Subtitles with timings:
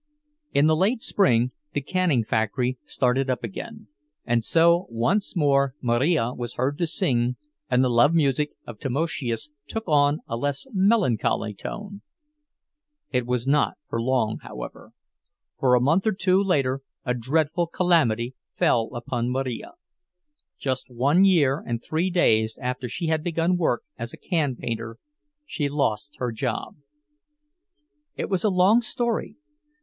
[0.51, 3.87] In the late spring the canning factory started up again,
[4.25, 7.35] and so once more Marija was heard to sing,
[7.69, 12.01] and the love music of Tamoszius took on a less melancholy tone.
[13.11, 14.91] It was not for long, however;
[15.59, 19.73] for a month or two later a dreadful calamity fell upon Marija.
[20.57, 24.97] Just one year and three days after she had begun work as a can painter,
[25.45, 26.77] she lost her job.
[28.15, 29.35] It was a long story.